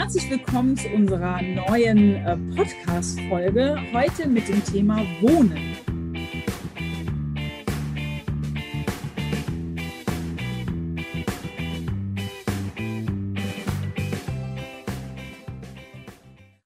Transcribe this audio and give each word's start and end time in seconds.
Herzlich 0.00 0.30
willkommen 0.30 0.78
zu 0.78 0.88
unserer 0.88 1.42
neuen 1.42 2.14
äh, 2.14 2.34
Podcast-Folge. 2.56 3.76
Heute 3.92 4.28
mit 4.28 4.48
dem 4.48 4.64
Thema 4.64 4.96
Wohnen. 5.20 5.76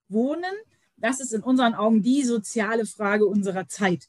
Wohnen, 0.07 0.43
das 0.95 1.19
ist 1.19 1.33
in 1.33 1.43
unseren 1.43 1.73
Augen 1.73 2.01
die 2.01 2.23
soziale 2.23 2.85
Frage 2.85 3.25
unserer 3.25 3.67
Zeit. 3.67 4.07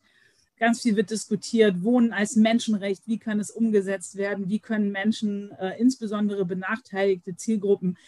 Ganz 0.57 0.83
viel 0.83 0.95
wird 0.95 1.11
diskutiert, 1.11 1.83
Wohnen 1.83 2.13
als 2.13 2.37
Menschenrecht, 2.37 3.03
wie 3.09 3.19
kann 3.19 3.41
es 3.41 3.51
umgesetzt 3.51 4.15
werden, 4.15 4.49
wie 4.49 4.61
können 4.61 4.93
Menschen, 4.93 5.51
äh, 5.59 5.77
insbesondere 5.81 6.45
benachteiligte 6.45 7.35
Zielgruppen, 7.35 7.99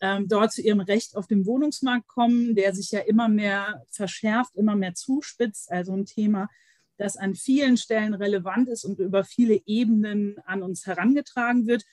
ähm, 0.00 0.28
dort 0.28 0.52
zu 0.52 0.62
ihrem 0.62 0.80
Recht 0.80 1.16
auf 1.16 1.26
dem 1.26 1.46
Wohnungsmarkt 1.46 2.06
kommen, 2.06 2.54
der 2.54 2.74
sich 2.74 2.90
ja 2.90 3.00
immer 3.00 3.28
mehr 3.28 3.84
verschärft, 3.90 4.54
immer 4.56 4.76
mehr 4.76 4.94
zuspitzt. 4.94 5.70
Also 5.70 5.92
ein 5.92 6.06
Thema, 6.06 6.48
das 6.96 7.16
an 7.16 7.34
vielen 7.34 7.76
Stellen 7.76 8.14
relevant 8.14 8.68
ist 8.68 8.84
und 8.84 8.98
über 8.98 9.24
viele 9.24 9.60
Ebenen 9.66 10.36
an 10.44 10.62
uns 10.62 10.86
herangetragen 10.86 11.66
wird. 11.66 11.84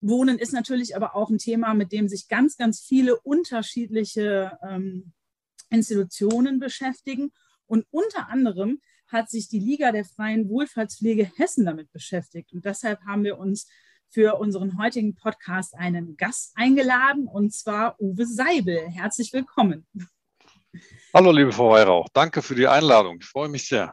Wohnen 0.00 0.38
ist 0.38 0.52
natürlich 0.52 0.96
aber 0.96 1.14
auch 1.14 1.30
ein 1.30 1.38
Thema, 1.38 1.74
mit 1.74 1.92
dem 1.92 2.08
sich 2.08 2.28
ganz, 2.28 2.56
ganz 2.56 2.80
viele 2.80 3.18
unterschiedliche 3.20 4.58
ähm, 4.62 5.12
Institutionen 5.70 6.58
beschäftigen. 6.58 7.32
Und 7.66 7.86
unter 7.90 8.28
anderem 8.28 8.80
hat 9.06 9.28
sich 9.28 9.48
die 9.48 9.58
Liga 9.58 9.92
der 9.92 10.04
freien 10.04 10.48
Wohlfahrtspflege 10.48 11.30
Hessen 11.36 11.64
damit 11.64 11.92
beschäftigt. 11.92 12.52
Und 12.52 12.64
deshalb 12.64 13.00
haben 13.02 13.24
wir 13.24 13.38
uns 13.38 13.68
für 14.10 14.38
unseren 14.38 14.76
heutigen 14.78 15.14
Podcast 15.14 15.74
einen 15.74 16.16
Gast 16.16 16.52
eingeladen, 16.56 17.26
und 17.26 17.54
zwar 17.54 17.98
Uwe 18.00 18.26
Seibel. 18.26 18.88
Herzlich 18.88 19.32
willkommen. 19.32 19.86
Hallo, 21.14 21.30
liebe 21.30 21.52
Frau 21.52 21.70
Weihrauch. 21.70 22.08
Danke 22.12 22.42
für 22.42 22.54
die 22.54 22.66
Einladung. 22.66 23.18
Ich 23.20 23.26
freue 23.26 23.48
mich 23.48 23.66
sehr. 23.66 23.92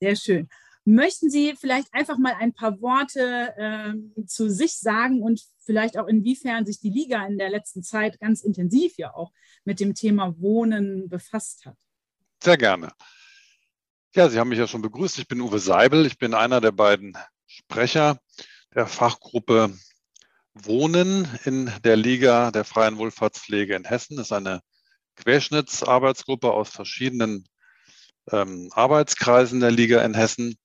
Sehr 0.00 0.16
schön. 0.16 0.48
Möchten 0.86 1.30
Sie 1.30 1.54
vielleicht 1.60 1.92
einfach 1.92 2.16
mal 2.16 2.34
ein 2.38 2.54
paar 2.54 2.80
Worte 2.80 3.54
äh, 3.56 4.24
zu 4.24 4.48
sich 4.48 4.78
sagen 4.78 5.22
und 5.22 5.42
vielleicht 5.58 5.98
auch 5.98 6.08
inwiefern 6.08 6.64
sich 6.64 6.80
die 6.80 6.90
Liga 6.90 7.24
in 7.26 7.36
der 7.36 7.50
letzten 7.50 7.82
Zeit 7.82 8.18
ganz 8.18 8.42
intensiv 8.42 8.94
ja 8.96 9.14
auch 9.14 9.30
mit 9.64 9.78
dem 9.78 9.94
Thema 9.94 10.34
Wohnen 10.40 11.10
befasst 11.10 11.66
hat? 11.66 11.76
Sehr 12.42 12.56
gerne. 12.56 12.92
Ja, 14.14 14.28
Sie 14.28 14.38
haben 14.38 14.48
mich 14.48 14.58
ja 14.58 14.66
schon 14.66 14.82
begrüßt. 14.82 15.18
Ich 15.18 15.28
bin 15.28 15.40
Uwe 15.40 15.58
Seibel. 15.58 16.06
Ich 16.06 16.18
bin 16.18 16.32
einer 16.32 16.62
der 16.62 16.72
beiden 16.72 17.16
Sprecher 17.46 18.18
der 18.74 18.86
Fachgruppe 18.86 19.76
Wohnen 20.54 21.28
in 21.44 21.72
der 21.84 21.96
Liga 21.96 22.50
der 22.50 22.64
freien 22.64 22.98
Wohlfahrtspflege 22.98 23.74
in 23.74 23.84
Hessen. 23.84 24.16
Das 24.16 24.28
ist 24.28 24.32
eine 24.32 24.60
Querschnittsarbeitsgruppe 25.16 26.50
aus 26.50 26.70
verschiedenen 26.70 27.46
ähm, 28.30 28.70
Arbeitskreisen 28.72 29.60
der 29.60 29.70
Liga 29.70 30.02
in 30.02 30.14
Hessen. 30.14 30.56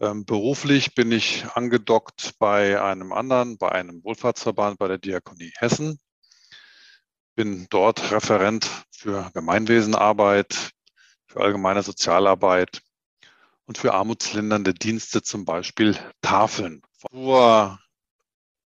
Ähm, 0.00 0.24
beruflich 0.24 0.94
bin 0.94 1.12
ich 1.12 1.44
angedockt 1.54 2.34
bei 2.38 2.80
einem 2.80 3.12
anderen, 3.12 3.58
bei 3.58 3.70
einem 3.72 4.02
Wohlfahrtsverband, 4.04 4.78
bei 4.78 4.88
der 4.88 4.98
Diakonie 4.98 5.52
Hessen. 5.58 5.98
Bin 7.36 7.66
dort 7.70 8.10
Referent 8.10 8.68
für 8.90 9.30
Gemeinwesenarbeit, 9.34 10.70
für 11.26 11.40
allgemeine 11.40 11.82
Sozialarbeit 11.82 12.83
und 13.66 13.78
für 13.78 13.94
armutslindernde 13.94 14.74
Dienste, 14.74 15.22
zum 15.22 15.44
Beispiel 15.44 15.96
Tafeln 16.20 16.82
zur 17.10 17.78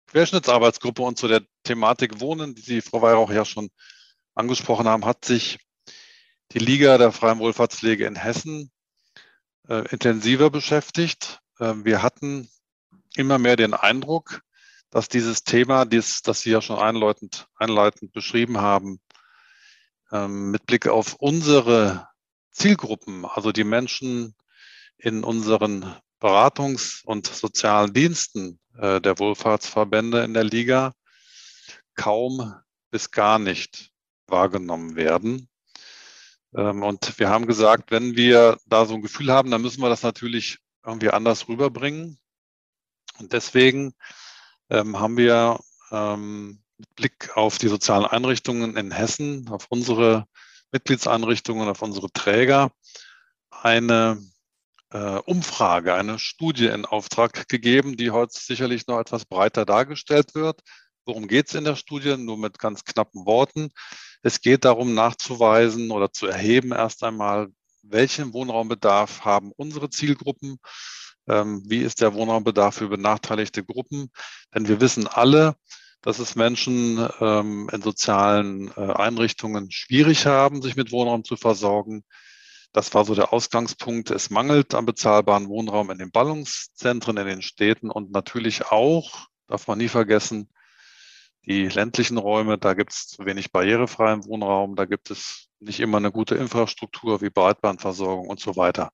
Querschnittsarbeitsgruppe 0.09 1.03
und 1.03 1.19
zu 1.19 1.29
der 1.29 1.43
Thematik 1.65 2.21
Wohnen, 2.21 2.55
die 2.55 2.63
Sie, 2.63 2.81
Frau 2.81 3.03
Weihrauch, 3.03 3.31
ja 3.31 3.45
schon 3.45 3.71
angesprochen 4.35 4.87
haben, 4.87 5.05
hat 5.05 5.25
sich 5.25 5.59
die 6.53 6.59
Liga 6.59 6.99
der 6.99 7.13
freien 7.13 7.39
Wohlfahrtspflege 7.39 8.07
in 8.07 8.17
Hessen 8.17 8.71
äh, 9.69 9.89
intensiver 9.91 10.51
beschäftigt. 10.51 11.41
Äh, 11.59 11.75
wir 11.79 12.03
hatten 12.03 12.49
immer 13.17 13.39
mehr 13.39 13.57
den 13.57 13.75
Eindruck, 13.75 14.43
dass 14.91 15.09
dieses 15.09 15.43
Thema, 15.43 15.85
dies, 15.85 16.23
das 16.23 16.41
Sie 16.41 16.51
ja 16.51 16.61
schon 16.61 16.79
einleitend, 16.79 17.49
einleitend 17.57 18.13
beschrieben 18.13 18.59
haben, 18.59 19.01
ähm, 20.13 20.51
mit 20.51 20.67
Blick 20.67 20.87
auf 20.87 21.15
unsere 21.15 22.09
Zielgruppen, 22.53 23.25
also 23.25 23.51
die 23.51 23.65
Menschen 23.65 24.37
in 24.99 25.25
unseren 25.25 25.95
Beratungs- 26.21 27.05
und 27.05 27.27
sozialen 27.27 27.93
Diensten 27.93 28.59
äh, 28.79 29.01
der 29.01 29.19
Wohlfahrtsverbände 29.19 30.25
in 30.25 30.35
der 30.35 30.45
Liga 30.45 30.93
kaum 31.95 32.55
bis 32.91 33.11
gar 33.11 33.39
nicht 33.39 33.91
wahrgenommen 34.27 34.97
werden. 34.97 35.49
Ähm, 36.55 36.83
und 36.83 37.19
wir 37.19 37.29
haben 37.29 37.47
gesagt, 37.47 37.91
wenn 37.91 38.17
wir 38.17 38.59
da 38.67 38.87
so 38.87 38.95
ein 38.95 39.03
Gefühl 39.03 39.33
haben, 39.33 39.51
dann 39.51 39.63
müssen 39.63 39.83
wir 39.83 39.89
das 39.89 40.03
natürlich 40.03 40.59
irgendwie 40.85 41.11
anders 41.11 41.49
rüberbringen. 41.49 42.19
Und 43.19 43.33
deswegen 43.33 43.95
ähm, 44.71 44.99
haben 44.99 45.17
wir 45.17 45.61
ähm, 45.91 46.63
mit 46.79 46.95
Blick 46.97 47.37
auf 47.37 47.59
die 47.59 47.69
sozialen 47.69 48.07
Einrichtungen 48.07 48.77
in 48.77 48.91
Hessen, 48.91 49.49
auf 49.49 49.67
unsere 49.69 50.27
Mitgliedseinrichtungen, 50.73 51.69
auf 51.69 51.83
unsere 51.83 52.11
Träger, 52.13 52.73
eine 53.51 54.21
Umfrage, 54.99 55.95
eine 55.95 56.19
Studie 56.19 56.67
in 56.67 56.85
Auftrag 56.85 57.49
gegeben, 57.49 57.97
die 57.97 58.11
heute 58.13 58.39
sicherlich 58.39 58.87
noch 58.87 59.01
etwas 59.01 59.25
breiter 59.25 59.65
dargestellt 59.65 60.35
wird. 60.35 60.61
Worum 61.05 61.27
geht 61.27 61.49
es 61.49 61.55
in 61.55 61.65
der 61.65 61.77
Studie? 61.77 62.17
Nur 62.17 62.39
mit 62.39 62.59
ganz 62.59 62.85
knappen 62.85 63.27
Worten. 63.27 63.71
Es 64.23 64.41
geht 64.41 64.65
darum, 64.65 64.95
nachzuweisen 64.95 65.91
oder 65.91 66.13
zu 66.13 66.27
erheben 66.27 66.73
erst 66.73 67.03
einmal, 67.03 67.49
welchen 67.83 68.33
Wohnraumbedarf 68.33 69.25
haben 69.25 69.53
unsere 69.57 69.91
Zielgruppen, 69.91 70.59
ähm, 71.29 71.63
wie 71.67 71.81
ist 71.81 72.01
der 72.01 72.15
Wohnraumbedarf 72.15 72.77
für 72.77 72.89
benachteiligte 72.89 73.65
Gruppen. 73.65 74.11
Denn 74.55 74.69
wir 74.69 74.81
wissen 74.81 75.07
alle, 75.07 75.57
dass 76.01 76.19
es 76.19 76.37
Menschen 76.37 77.07
ähm, 77.21 77.69
in 77.73 77.83
sozialen 77.83 78.71
äh, 78.77 78.93
Einrichtungen 78.93 79.71
schwierig 79.71 80.27
haben, 80.27 80.63
sich 80.63 80.77
mit 80.77 80.93
Wohnraum 80.93 81.25
zu 81.25 81.37
versorgen. 81.37 82.05
Das 82.75 82.93
war 82.93 83.05
so 83.05 83.15
der 83.15 83.33
Ausgangspunkt. 83.33 84.11
Es 84.11 84.31
mangelt 84.31 84.75
an 84.75 84.85
bezahlbaren 84.85 85.49
Wohnraum 85.49 85.93
in 85.93 85.99
den 85.99 86.11
Ballungszentren, 86.11 87.17
in 87.17 87.27
den 87.27 87.41
Städten 87.41 87.89
und 87.89 88.11
natürlich 88.11 88.67
auch, 88.67 89.29
darf 89.47 89.69
man 89.69 89.79
nie 89.79 89.87
vergessen, 89.87 90.49
die 91.47 91.69
ländlichen 91.69 92.19
Räume. 92.19 92.59
Da 92.59 92.75
gibt 92.75 92.91
es 92.93 93.07
zu 93.07 93.25
wenig 93.27 93.53
barrierefreien 93.53 94.25
Wohnraum, 94.25 94.75
da 94.75 94.87
gibt 94.87 95.13
es 95.13 95.51
nicht 95.61 95.79
immer 95.79 95.99
eine 95.99 96.11
gute 96.11 96.35
Infrastruktur 96.35 97.21
wie 97.21 97.31
Breitbandversorgung 97.31 98.29
und 98.29 98.41
so 98.41 98.57
weiter. 98.57 98.91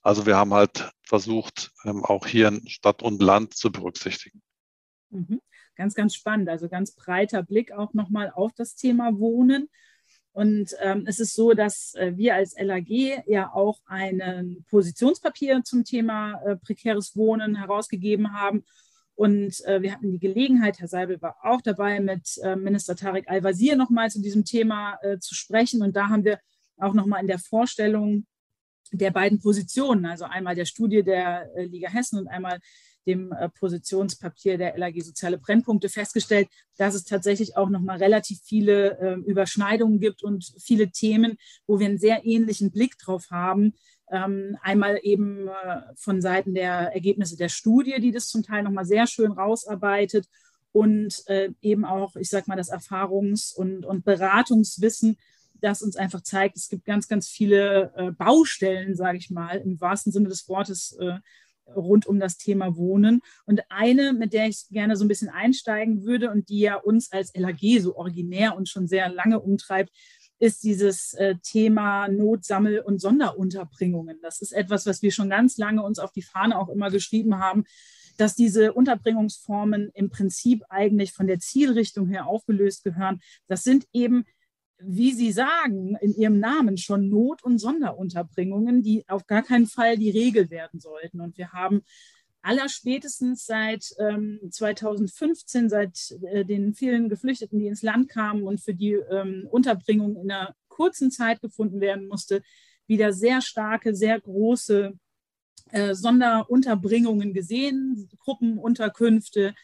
Also 0.00 0.24
wir 0.24 0.38
haben 0.38 0.54
halt 0.54 0.90
versucht, 1.02 1.70
ähm, 1.84 2.06
auch 2.06 2.26
hier 2.26 2.58
Stadt 2.66 3.02
und 3.02 3.20
Land 3.20 3.54
zu 3.54 3.70
berücksichtigen. 3.70 4.40
Mhm. 5.10 5.42
Ganz, 5.76 5.94
ganz 5.94 6.14
spannend. 6.14 6.48
Also 6.48 6.70
ganz 6.70 6.94
breiter 6.94 7.42
Blick 7.42 7.72
auch 7.72 7.92
nochmal 7.92 8.32
auf 8.34 8.52
das 8.54 8.74
Thema 8.74 9.18
Wohnen. 9.18 9.68
Und 10.38 10.76
ähm, 10.78 11.02
es 11.08 11.18
ist 11.18 11.34
so, 11.34 11.52
dass 11.52 11.96
äh, 11.96 12.16
wir 12.16 12.36
als 12.36 12.54
LAG 12.56 12.90
ja 13.26 13.52
auch 13.52 13.80
ein 13.86 14.64
Positionspapier 14.70 15.64
zum 15.64 15.82
Thema 15.82 16.40
äh, 16.44 16.54
prekäres 16.54 17.16
Wohnen 17.16 17.56
herausgegeben 17.56 18.32
haben. 18.32 18.64
Und 19.16 19.64
äh, 19.64 19.82
wir 19.82 19.90
hatten 19.90 20.12
die 20.12 20.20
Gelegenheit, 20.20 20.78
Herr 20.78 20.86
Seibel 20.86 21.20
war 21.20 21.38
auch 21.42 21.60
dabei, 21.60 21.98
mit 21.98 22.38
äh, 22.44 22.54
Minister 22.54 22.94
Tarek 22.94 23.28
Al-Wazir 23.28 23.74
nochmal 23.74 24.12
zu 24.12 24.22
diesem 24.22 24.44
Thema 24.44 25.00
äh, 25.02 25.18
zu 25.18 25.34
sprechen. 25.34 25.82
Und 25.82 25.96
da 25.96 26.08
haben 26.08 26.22
wir 26.22 26.38
auch 26.76 26.94
nochmal 26.94 27.20
in 27.20 27.26
der 27.26 27.40
Vorstellung 27.40 28.24
der 28.92 29.10
beiden 29.10 29.40
Positionen, 29.40 30.06
also 30.06 30.24
einmal 30.24 30.54
der 30.54 30.66
Studie 30.66 31.02
der 31.02 31.50
äh, 31.56 31.64
Liga 31.64 31.90
Hessen 31.90 32.16
und 32.16 32.28
einmal 32.28 32.60
dem 33.08 33.32
äh, 33.32 33.48
Positionspapier 33.48 34.58
der 34.58 34.76
LAG 34.76 35.00
Soziale 35.00 35.38
Brennpunkte 35.38 35.88
festgestellt, 35.88 36.48
dass 36.76 36.94
es 36.94 37.04
tatsächlich 37.04 37.56
auch 37.56 37.70
noch 37.70 37.80
mal 37.80 37.96
relativ 37.96 38.40
viele 38.44 38.98
äh, 38.98 39.14
Überschneidungen 39.14 39.98
gibt 39.98 40.22
und 40.22 40.52
viele 40.60 40.90
Themen, 40.90 41.38
wo 41.66 41.80
wir 41.80 41.86
einen 41.86 41.98
sehr 41.98 42.24
ähnlichen 42.24 42.70
Blick 42.70 42.98
drauf 42.98 43.30
haben. 43.30 43.74
Ähm, 44.10 44.58
einmal 44.60 45.00
eben 45.02 45.48
äh, 45.48 45.80
von 45.96 46.20
Seiten 46.20 46.54
der 46.54 46.92
Ergebnisse 46.94 47.36
der 47.36 47.48
Studie, 47.48 47.98
die 48.00 48.12
das 48.12 48.28
zum 48.28 48.42
Teil 48.42 48.62
noch 48.62 48.70
mal 48.70 48.84
sehr 48.84 49.06
schön 49.06 49.32
rausarbeitet 49.32 50.26
und 50.72 51.22
äh, 51.28 51.50
eben 51.62 51.86
auch, 51.86 52.14
ich 52.16 52.28
sage 52.28 52.44
mal, 52.48 52.56
das 52.56 52.70
Erfahrungs- 52.70 53.54
und, 53.54 53.86
und 53.86 54.04
Beratungswissen, 54.04 55.16
das 55.60 55.82
uns 55.82 55.96
einfach 55.96 56.22
zeigt, 56.22 56.56
es 56.56 56.68
gibt 56.68 56.84
ganz, 56.84 57.08
ganz 57.08 57.26
viele 57.26 58.14
Baustellen, 58.16 58.94
sage 58.94 59.18
ich 59.18 59.28
mal, 59.28 59.56
im 59.56 59.80
wahrsten 59.80 60.12
Sinne 60.12 60.28
des 60.28 60.48
Wortes, 60.48 60.96
rund 61.74 62.06
um 62.06 62.20
das 62.20 62.36
Thema 62.36 62.76
Wohnen. 62.76 63.20
Und 63.46 63.62
eine, 63.68 64.12
mit 64.12 64.32
der 64.32 64.48
ich 64.48 64.68
gerne 64.70 64.96
so 64.96 65.04
ein 65.04 65.08
bisschen 65.08 65.28
einsteigen 65.28 66.04
würde 66.04 66.30
und 66.30 66.48
die 66.48 66.60
ja 66.60 66.76
uns 66.76 67.12
als 67.12 67.32
LAG 67.34 67.80
so 67.80 67.96
originär 67.96 68.56
und 68.56 68.68
schon 68.68 68.86
sehr 68.86 69.08
lange 69.08 69.40
umtreibt, 69.40 69.90
ist 70.38 70.62
dieses 70.62 71.14
äh, 71.14 71.34
Thema 71.42 72.08
Notsammel- 72.08 72.80
und 72.80 73.00
Sonderunterbringungen. 73.00 74.18
Das 74.22 74.40
ist 74.40 74.52
etwas, 74.52 74.86
was 74.86 75.02
wir 75.02 75.10
schon 75.10 75.30
ganz 75.30 75.58
lange 75.58 75.82
uns 75.82 75.98
auf 75.98 76.12
die 76.12 76.22
Fahne 76.22 76.58
auch 76.58 76.68
immer 76.68 76.90
geschrieben 76.90 77.38
haben, 77.38 77.64
dass 78.18 78.34
diese 78.34 78.72
Unterbringungsformen 78.72 79.90
im 79.94 80.10
Prinzip 80.10 80.64
eigentlich 80.68 81.12
von 81.12 81.26
der 81.26 81.38
Zielrichtung 81.38 82.08
her 82.08 82.26
aufgelöst 82.26 82.84
gehören. 82.84 83.20
Das 83.46 83.64
sind 83.64 83.86
eben 83.92 84.24
wie 84.80 85.12
Sie 85.12 85.32
sagen, 85.32 85.96
in 86.00 86.14
Ihrem 86.14 86.38
Namen 86.38 86.76
schon 86.76 87.08
Not- 87.08 87.42
und 87.42 87.58
Sonderunterbringungen, 87.58 88.82
die 88.82 89.04
auf 89.08 89.26
gar 89.26 89.42
keinen 89.42 89.66
Fall 89.66 89.96
die 89.96 90.10
Regel 90.10 90.50
werden 90.50 90.80
sollten. 90.80 91.20
Und 91.20 91.36
wir 91.36 91.52
haben 91.52 91.82
allerspätestens 92.42 93.46
seit 93.46 93.92
ähm, 93.98 94.40
2015, 94.50 95.68
seit 95.68 96.16
äh, 96.32 96.44
den 96.44 96.74
vielen 96.74 97.08
Geflüchteten, 97.08 97.58
die 97.58 97.66
ins 97.66 97.82
Land 97.82 98.08
kamen 98.08 98.44
und 98.44 98.60
für 98.60 98.74
die 98.74 98.92
ähm, 98.92 99.48
Unterbringung 99.50 100.16
in 100.16 100.30
einer 100.30 100.54
kurzen 100.68 101.10
Zeit 101.10 101.40
gefunden 101.40 101.80
werden 101.80 102.06
musste, 102.06 102.42
wieder 102.86 103.12
sehr 103.12 103.42
starke, 103.42 103.94
sehr 103.94 104.20
große 104.20 104.92
äh, 105.72 105.94
Sonderunterbringungen 105.94 107.34
gesehen, 107.34 108.08
Gruppenunterkünfte 108.20 109.54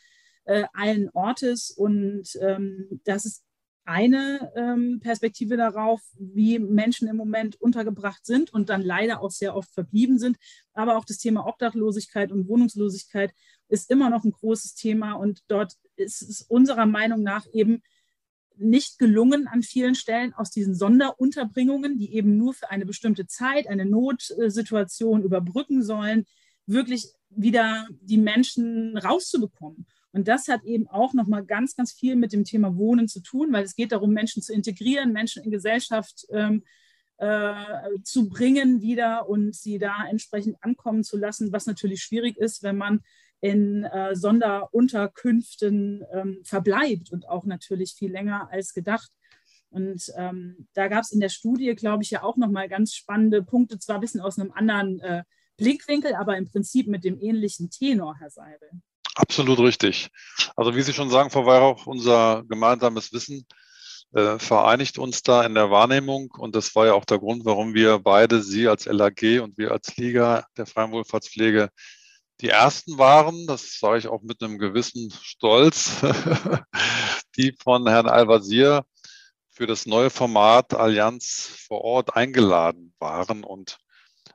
äh, 0.44 0.64
allen 0.72 1.08
Ortes. 1.10 1.70
Und 1.70 2.36
ähm, 2.40 3.00
das 3.04 3.24
ist 3.24 3.43
eine 3.84 4.52
ähm, 4.56 5.00
Perspektive 5.00 5.56
darauf, 5.56 6.00
wie 6.18 6.58
Menschen 6.58 7.06
im 7.08 7.16
Moment 7.16 7.60
untergebracht 7.60 8.24
sind 8.24 8.52
und 8.52 8.68
dann 8.70 8.82
leider 8.82 9.20
auch 9.20 9.30
sehr 9.30 9.54
oft 9.54 9.72
verblieben 9.72 10.18
sind. 10.18 10.38
Aber 10.72 10.96
auch 10.96 11.04
das 11.04 11.18
Thema 11.18 11.46
Obdachlosigkeit 11.46 12.32
und 12.32 12.48
Wohnungslosigkeit 12.48 13.32
ist 13.68 13.90
immer 13.90 14.10
noch 14.10 14.24
ein 14.24 14.32
großes 14.32 14.74
Thema. 14.74 15.14
Und 15.14 15.42
dort 15.48 15.74
ist 15.96 16.22
es 16.22 16.42
unserer 16.42 16.86
Meinung 16.86 17.22
nach 17.22 17.46
eben 17.52 17.82
nicht 18.56 18.98
gelungen, 18.98 19.48
an 19.48 19.62
vielen 19.62 19.94
Stellen 19.94 20.32
aus 20.32 20.50
diesen 20.50 20.74
Sonderunterbringungen, 20.74 21.98
die 21.98 22.14
eben 22.14 22.36
nur 22.38 22.54
für 22.54 22.70
eine 22.70 22.86
bestimmte 22.86 23.26
Zeit, 23.26 23.66
eine 23.66 23.84
Notsituation 23.84 25.22
überbrücken 25.22 25.82
sollen, 25.82 26.24
wirklich 26.66 27.08
wieder 27.30 27.86
die 28.00 28.18
Menschen 28.18 28.96
rauszubekommen. 28.96 29.86
Und 30.14 30.28
das 30.28 30.46
hat 30.46 30.62
eben 30.62 30.86
auch 30.86 31.12
nochmal 31.12 31.44
ganz, 31.44 31.74
ganz 31.74 31.92
viel 31.92 32.14
mit 32.14 32.32
dem 32.32 32.44
Thema 32.44 32.76
Wohnen 32.76 33.08
zu 33.08 33.20
tun, 33.20 33.52
weil 33.52 33.64
es 33.64 33.74
geht 33.74 33.90
darum, 33.90 34.12
Menschen 34.12 34.42
zu 34.42 34.52
integrieren, 34.54 35.12
Menschen 35.12 35.42
in 35.42 35.50
Gesellschaft 35.50 36.24
ähm, 36.30 36.62
äh, 37.16 37.52
zu 38.04 38.28
bringen 38.28 38.80
wieder 38.80 39.28
und 39.28 39.56
sie 39.56 39.78
da 39.78 40.06
entsprechend 40.08 40.56
ankommen 40.60 41.02
zu 41.02 41.16
lassen, 41.16 41.50
was 41.52 41.66
natürlich 41.66 42.00
schwierig 42.00 42.36
ist, 42.36 42.62
wenn 42.62 42.76
man 42.76 43.00
in 43.40 43.82
äh, 43.82 44.14
Sonderunterkünften 44.14 46.04
ähm, 46.12 46.38
verbleibt 46.44 47.10
und 47.10 47.28
auch 47.28 47.44
natürlich 47.44 47.94
viel 47.94 48.12
länger 48.12 48.48
als 48.52 48.72
gedacht. 48.72 49.10
Und 49.70 50.12
ähm, 50.16 50.68
da 50.74 50.86
gab 50.86 51.02
es 51.02 51.10
in 51.10 51.18
der 51.18 51.28
Studie, 51.28 51.74
glaube 51.74 52.04
ich, 52.04 52.10
ja 52.12 52.22
auch 52.22 52.36
nochmal 52.36 52.68
ganz 52.68 52.94
spannende 52.94 53.42
Punkte, 53.42 53.80
zwar 53.80 53.96
ein 53.96 54.00
bisschen 54.00 54.20
aus 54.20 54.38
einem 54.38 54.52
anderen 54.52 55.00
äh, 55.00 55.24
Blickwinkel, 55.56 56.14
aber 56.14 56.36
im 56.36 56.46
Prinzip 56.46 56.86
mit 56.86 57.02
dem 57.02 57.18
ähnlichen 57.18 57.70
Tenor, 57.70 58.16
Herr 58.20 58.30
Seibel. 58.30 58.70
Absolut 59.14 59.60
richtig. 59.60 60.08
Also 60.56 60.74
wie 60.74 60.82
Sie 60.82 60.92
schon 60.92 61.10
sagen, 61.10 61.30
Frau 61.30 61.46
Weihrauch, 61.46 61.86
unser 61.86 62.42
gemeinsames 62.48 63.12
Wissen 63.12 63.46
äh, 64.12 64.38
vereinigt 64.38 64.98
uns 64.98 65.22
da 65.22 65.44
in 65.44 65.54
der 65.54 65.70
Wahrnehmung. 65.70 66.32
Und 66.36 66.54
das 66.56 66.74
war 66.74 66.86
ja 66.86 66.94
auch 66.94 67.04
der 67.04 67.18
Grund, 67.18 67.44
warum 67.44 67.74
wir 67.74 67.98
beide, 67.98 68.42
Sie 68.42 68.68
als 68.68 68.86
LAG 68.86 69.40
und 69.42 69.56
wir 69.56 69.72
als 69.72 69.96
Liga 69.96 70.46
der 70.56 70.66
Freien 70.66 70.92
Wohlfahrtspflege, 70.92 71.70
die 72.40 72.48
ersten 72.48 72.98
waren, 72.98 73.46
das 73.46 73.78
sage 73.78 73.98
ich 73.98 74.08
auch 74.08 74.22
mit 74.22 74.42
einem 74.42 74.58
gewissen 74.58 75.12
Stolz, 75.22 76.02
die 77.36 77.56
von 77.62 77.88
Herrn 77.88 78.08
Al-Wazir 78.08 78.84
für 79.50 79.66
das 79.66 79.86
neue 79.86 80.10
Format 80.10 80.74
Allianz 80.74 81.48
vor 81.68 81.82
Ort 81.82 82.16
eingeladen 82.16 82.92
waren 82.98 83.44
und 83.44 83.78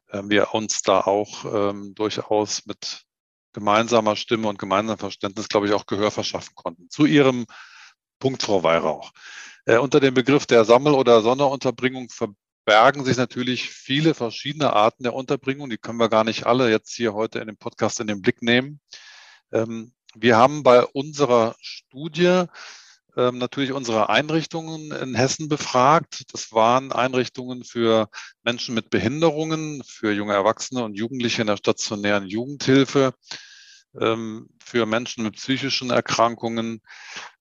äh, 0.08 0.22
wir 0.26 0.54
uns 0.54 0.82
da 0.82 1.02
auch 1.02 1.44
ähm, 1.46 1.94
durchaus 1.94 2.66
mit 2.66 3.04
gemeinsamer 3.54 4.16
Stimme 4.16 4.48
und 4.48 4.60
gemeinsamem 4.60 5.00
Verständnis, 5.00 5.48
glaube 5.48 5.68
ich, 5.68 5.74
auch 5.74 5.86
Gehör 5.86 6.12
verschaffen 6.12 6.56
konnten. 6.56 6.90
Zu 6.90 7.06
Ihrem 7.06 7.46
Punkt, 8.20 8.44
Frau 8.44 8.64
Weihrauch. 8.64 9.12
Äh, 9.66 9.78
unter 9.78 10.00
dem 10.00 10.14
Begriff 10.14 10.46
der 10.46 10.66
Sammel- 10.66 10.94
oder 10.94 11.22
Sonderunterbringung 11.22 12.10
verbergen 12.10 13.06
sich 13.06 13.18
natürlich 13.18 13.70
viele 13.70 14.14
verschiedene 14.14 14.74
Arten 14.74 15.04
der 15.04 15.14
Unterbringung. 15.14 15.70
Die 15.70 15.78
können 15.78 16.00
wir 16.00 16.10
gar 16.10 16.24
nicht 16.24 16.46
alle 16.46 16.70
jetzt 16.70 16.94
hier 16.94 17.14
heute 17.14 17.40
in 17.40 17.48
dem 17.48 17.58
Podcast 17.58 18.00
in 18.00 18.08
den 18.08 18.22
Blick 18.22 18.42
nehmen. 18.42 18.80
Ähm, 19.52 19.94
wir 20.16 20.38
haben 20.38 20.64
bei 20.64 20.86
unserer 20.86 21.56
Studie 21.62 22.46
natürlich 23.20 23.74
unsere 23.74 24.10
Einrichtungen 24.10 24.92
in 24.92 25.16
Hessen 25.16 25.50
befragt. 25.50 26.24
Das 26.34 26.52
waren 26.54 26.92
Einrichtungen 26.92 27.64
für 27.64 28.10
Menschen 28.44 28.76
mit 28.76 28.90
Behinderungen, 28.90 29.84
für 29.86 30.12
junge 30.12 30.34
Erwachsene 30.34 30.84
und 30.84 30.96
Jugendliche 30.96 31.42
in 31.42 31.48
der 31.48 31.58
stationären 31.58 32.28
Jugendhilfe, 32.28 33.14
ähm, 34.00 34.50
für 34.64 34.86
Menschen 34.86 35.24
mit 35.24 35.36
psychischen 35.36 35.90
Erkrankungen, 35.90 36.82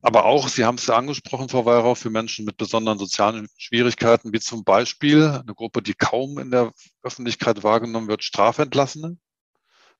aber 0.02 0.24
auch, 0.24 0.48
Sie 0.48 0.64
haben 0.64 0.76
es 0.76 0.86
ja 0.86 0.96
angesprochen, 0.96 1.48
Frau 1.48 1.64
Weihrauch, 1.64 1.96
für 1.96 2.10
Menschen 2.10 2.44
mit 2.44 2.56
besonderen 2.56 2.98
sozialen 2.98 3.48
Schwierigkeiten, 3.56 4.32
wie 4.32 4.40
zum 4.40 4.64
Beispiel 4.64 5.24
eine 5.24 5.54
Gruppe, 5.54 5.82
die 5.82 5.94
kaum 5.94 6.38
in 6.38 6.50
der 6.50 6.72
Öffentlichkeit 7.02 7.62
wahrgenommen 7.62 8.08
wird, 8.08 8.24
Strafentlassene. 8.24 9.18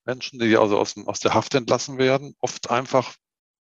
Menschen, 0.05 0.39
die 0.39 0.57
also 0.57 0.79
aus, 0.79 0.97
aus 0.97 1.21
der 1.21 1.35
Haft 1.35 1.55
entlassen 1.55 1.99
werden, 1.99 2.35
oft 2.41 2.71
einfach 2.71 3.15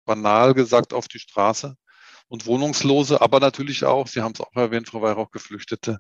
banal 0.06 0.54
gesagt 0.54 0.94
auf 0.94 1.08
die 1.08 1.20
Straße 1.20 1.76
und 2.28 2.46
Wohnungslose, 2.46 3.22
aber 3.22 3.40
natürlich 3.40 3.86
auch, 3.86 4.08
Sie 4.08 4.22
haben 4.22 4.34
es 4.34 4.42
auch 4.42 4.56
erwähnt, 4.56 4.90
Frau 4.90 5.02
Weihrauch, 5.02 5.32
Geflüchtete, 5.32 6.00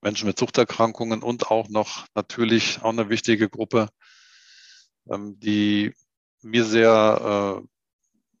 Menschen 0.00 0.26
mit 0.26 0.38
Suchterkrankungen 0.38 1.22
und 1.22 1.50
auch 1.50 1.68
noch 1.68 2.06
natürlich 2.14 2.82
auch 2.82 2.90
eine 2.90 3.08
wichtige 3.08 3.48
Gruppe, 3.48 3.88
ähm, 5.10 5.38
die 5.38 5.94
mir 6.42 6.64
sehr 6.64 7.62
äh, 7.62 7.66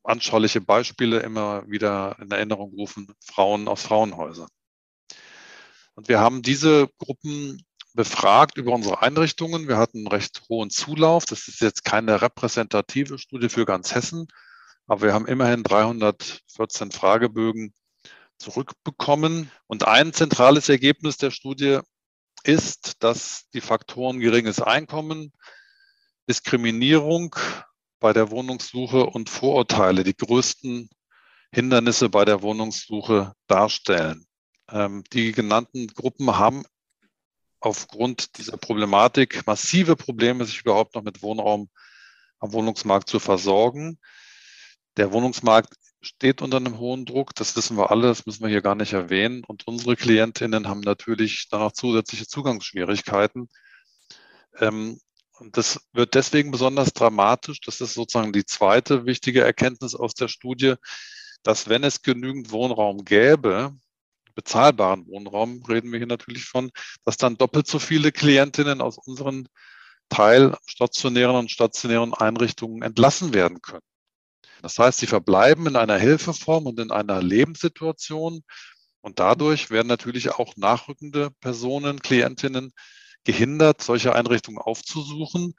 anschauliche 0.04 0.60
Beispiele 0.60 1.20
immer 1.20 1.68
wieder 1.68 2.16
in 2.20 2.30
Erinnerung 2.30 2.72
rufen, 2.74 3.12
Frauen 3.24 3.68
aus 3.68 3.82
Frauenhäusern. 3.82 4.48
Und 5.94 6.08
wir 6.08 6.20
haben 6.20 6.42
diese 6.42 6.88
Gruppen 6.98 7.64
befragt 7.94 8.58
über 8.58 8.72
unsere 8.72 9.00
Einrichtungen. 9.02 9.68
Wir 9.68 9.78
hatten 9.78 9.98
einen 9.98 10.08
recht 10.08 10.42
hohen 10.48 10.68
Zulauf. 10.70 11.24
Das 11.24 11.48
ist 11.48 11.60
jetzt 11.60 11.84
keine 11.84 12.20
repräsentative 12.20 13.18
Studie 13.18 13.48
für 13.48 13.64
ganz 13.64 13.94
Hessen, 13.94 14.26
aber 14.86 15.02
wir 15.02 15.14
haben 15.14 15.26
immerhin 15.26 15.62
314 15.62 16.90
Fragebögen 16.90 17.72
zurückbekommen. 18.38 19.50
Und 19.66 19.86
ein 19.86 20.12
zentrales 20.12 20.68
Ergebnis 20.68 21.16
der 21.16 21.30
Studie 21.30 21.80
ist, 22.42 23.02
dass 23.02 23.48
die 23.54 23.60
Faktoren 23.60 24.20
geringes 24.20 24.60
Einkommen, 24.60 25.32
Diskriminierung 26.28 27.36
bei 28.00 28.12
der 28.12 28.30
Wohnungssuche 28.30 29.06
und 29.06 29.30
Vorurteile 29.30 30.04
die 30.04 30.16
größten 30.16 30.90
Hindernisse 31.52 32.08
bei 32.08 32.24
der 32.24 32.42
Wohnungssuche 32.42 33.32
darstellen. 33.46 34.26
Ähm, 34.70 35.04
die 35.12 35.32
genannten 35.32 35.86
Gruppen 35.88 36.36
haben 36.36 36.64
aufgrund 37.60 38.36
dieser 38.36 38.58
Problematik 38.58 39.46
massive 39.46 39.96
Probleme, 39.96 40.44
sich 40.44 40.60
überhaupt 40.60 40.94
noch 40.94 41.02
mit 41.02 41.22
Wohnraum 41.22 41.70
am 42.40 42.52
Wohnungsmarkt 42.52 43.08
zu 43.08 43.18
versorgen. 43.20 43.98
Der 44.96 45.12
Wohnungsmarkt 45.12 45.74
steht 46.02 46.42
unter 46.42 46.58
einem 46.58 46.78
hohen 46.78 47.06
Druck, 47.06 47.34
das 47.34 47.56
wissen 47.56 47.76
wir 47.76 47.90
alle, 47.90 48.08
das 48.08 48.26
müssen 48.26 48.42
wir 48.42 48.50
hier 48.50 48.62
gar 48.62 48.74
nicht 48.74 48.92
erwähnen. 48.92 49.42
Und 49.44 49.66
unsere 49.66 49.96
Klientinnen 49.96 50.68
haben 50.68 50.80
natürlich 50.80 51.48
dann 51.50 51.62
auch 51.62 51.72
zusätzliche 51.72 52.26
Zugangsschwierigkeiten. 52.26 53.48
Ähm, 54.58 55.00
und 55.38 55.56
das 55.56 55.80
wird 55.92 56.14
deswegen 56.14 56.50
besonders 56.52 56.92
dramatisch, 56.92 57.60
das 57.60 57.80
ist 57.80 57.94
sozusagen 57.94 58.32
die 58.32 58.46
zweite 58.46 59.04
wichtige 59.04 59.42
Erkenntnis 59.42 59.94
aus 59.94 60.14
der 60.14 60.28
Studie, 60.28 60.74
dass 61.42 61.68
wenn 61.68 61.82
es 61.82 62.02
genügend 62.02 62.52
Wohnraum 62.52 63.04
gäbe, 63.04 63.74
bezahlbaren 64.34 65.06
Wohnraum 65.06 65.62
reden 65.64 65.90
wir 65.92 65.98
hier 65.98 66.06
natürlich 66.06 66.44
von, 66.44 66.70
dass 67.04 67.16
dann 67.16 67.36
doppelt 67.36 67.66
so 67.66 67.78
viele 67.78 68.12
Klientinnen 68.12 68.80
aus 68.80 68.98
unseren 68.98 69.48
teilstationären 70.08 71.36
und 71.36 71.50
stationären 71.50 72.14
Einrichtungen 72.14 72.82
entlassen 72.82 73.34
werden 73.34 73.60
können. 73.62 73.82
Das 74.62 74.78
heißt, 74.78 74.98
sie 74.98 75.06
verbleiben 75.06 75.66
in 75.66 75.76
einer 75.76 75.98
Hilfeform 75.98 76.66
und 76.66 76.78
in 76.80 76.90
einer 76.90 77.22
Lebenssituation 77.22 78.42
und 79.04 79.20
dadurch 79.20 79.68
werden 79.68 79.88
natürlich 79.88 80.30
auch 80.30 80.56
nachrückende 80.56 81.30
Personen, 81.40 82.00
Klientinnen 82.00 82.72
gehindert, 83.24 83.82
solche 83.82 84.14
Einrichtungen 84.14 84.56
aufzusuchen. 84.56 85.54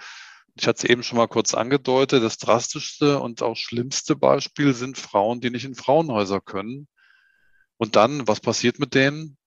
Ich 0.56 0.68
hatte 0.68 0.78
es 0.78 0.90
eben 0.90 1.04
schon 1.04 1.20
mal 1.20 1.28
kurz 1.28 1.54
angedeutet, 1.54 2.24
das 2.24 2.40
drastischste 2.40 3.20
und 3.20 3.44
auch 3.44 3.56
schlimmste 3.56 4.16
Beispiel 4.16 4.74
sind 4.74 4.98
Frauen, 4.98 5.42
die 5.42 5.52
nicht 5.52 5.66
in 5.66 5.76
Frauenhäuser 5.76 6.42
können. 6.42 6.88
Und 7.78 7.96
dann, 7.96 8.28
was 8.28 8.40
passiert 8.40 8.80
mit 8.80 8.96
denen? 8.96 9.38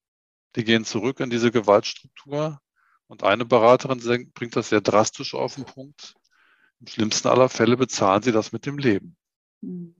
Die 0.54 0.62
gehen 0.62 0.84
zurück 0.84 1.18
in 1.18 1.30
diese 1.30 1.50
Gewaltstruktur. 1.50 2.60
Und 3.08 3.24
eine 3.24 3.46
Beraterin 3.46 4.30
bringt 4.32 4.54
das 4.54 4.68
sehr 4.68 4.80
drastisch 4.80 5.34
auf 5.34 5.56
den 5.56 5.64
Punkt. 5.64 6.14
Im 6.78 6.86
schlimmsten 6.86 7.26
aller 7.26 7.48
Fälle 7.48 7.76
bezahlen 7.76 8.22
sie 8.22 8.30
das 8.30 8.52
mit 8.52 8.64
dem 8.64 8.78
Leben. 8.78 9.17
Hm. 9.62 9.94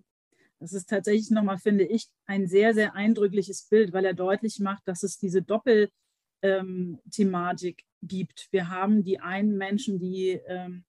Das 0.60 0.72
ist 0.72 0.88
tatsächlich 0.88 1.30
nochmal, 1.30 1.58
finde 1.58 1.84
ich, 1.84 2.08
ein 2.26 2.48
sehr, 2.48 2.74
sehr 2.74 2.94
eindrückliches 2.94 3.68
Bild, 3.68 3.92
weil 3.92 4.04
er 4.04 4.14
deutlich 4.14 4.58
macht, 4.58 4.88
dass 4.88 5.04
es 5.04 5.16
diese 5.16 5.40
Doppelthematik 5.40 5.92
ähm, 6.42 6.98
gibt. 8.02 8.48
Wir 8.50 8.68
haben 8.68 9.04
die 9.04 9.20
einen 9.20 9.56
Menschen, 9.56 10.00
die 10.00 10.40
ähm, 10.48 10.84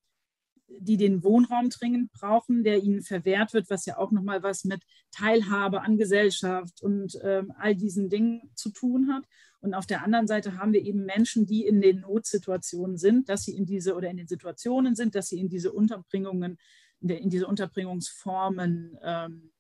die 0.78 0.98
den 0.98 1.24
Wohnraum 1.24 1.70
dringend 1.70 2.12
brauchen, 2.12 2.64
der 2.64 2.84
ihnen 2.84 3.02
verwehrt 3.02 3.54
wird, 3.54 3.70
was 3.70 3.86
ja 3.86 3.98
auch 3.98 4.12
nochmal 4.12 4.44
was 4.44 4.66
mit 4.66 4.84
Teilhabe 5.12 5.82
an 5.82 5.98
Gesellschaft 5.98 6.82
und 6.82 7.18
ähm, 7.24 7.52
all 7.58 7.76
diesen 7.76 8.10
Dingen 8.10 8.52
zu 8.56 8.70
tun 8.70 9.12
hat. 9.14 9.24
Und 9.62 9.74
auf 9.74 9.86
der 9.86 10.04
anderen 10.04 10.28
Seite 10.28 10.58
haben 10.58 10.74
wir 10.74 10.86
eben 10.86 11.06
Menschen, 11.06 11.46
die 11.46 11.66
in 11.66 11.82
den 11.82 12.02
Notsituationen 12.02 12.98
sind, 12.98 13.30
dass 13.30 13.44
sie 13.44 13.56
in 13.56 13.66
diese 13.66 13.96
oder 13.96 14.10
in 14.10 14.18
den 14.18 14.28
Situationen 14.28 14.96
sind, 14.96 15.16
dass 15.16 15.28
sie 15.28 15.40
in 15.40 15.50
diese 15.50 15.74
Unterbringungen, 15.74 16.52
in, 16.52 16.54
der, 16.54 16.58
in 17.02 17.30
diese 17.30 17.48
Unterbringungsformen 17.48 18.98
ähm, 19.02 19.52